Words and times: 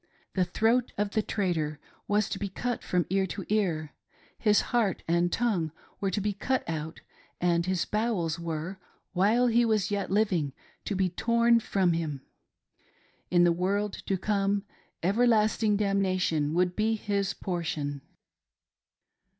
—The 0.33 0.45
throat 0.45 0.93
of 0.97 1.11
the 1.11 1.21
traitor 1.21 1.79
was 2.07 2.27
to 2.29 2.39
be 2.39 2.49
cut 2.49 2.81
from 2.81 3.05
ear 3.11 3.27
to 3.27 3.45
ear; 3.49 3.93
his 4.39 4.61
heart 4.73 5.03
and 5.07 5.31
tongue 5.31 5.71
were 5.99 6.09
to 6.09 6.19
be 6.19 6.33
cut 6.33 6.67
out; 6.67 7.01
and 7.39 7.67
his 7.67 7.85
bowels 7.85 8.39
were— 8.39 8.79
while 9.13 9.45
he 9.45 9.63
was 9.63 9.91
yet 9.91 10.09
living— 10.09 10.53
to 10.85 10.95
be 10.95 11.09
torn 11.09 11.59
from 11.59 11.93
him. 11.93 12.23
In 13.29 13.43
the 13.43 13.51
world 13.51 13.93
to 14.07 14.17
come, 14.17 14.63
everlasting 15.03 15.77
damnation 15.77 16.55
would 16.55 16.75
be 16.75 16.95
his 16.95 17.35
portion. 17.35 18.01